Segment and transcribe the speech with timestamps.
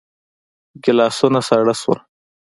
[0.83, 1.99] ګيلاسونه ساړه شول.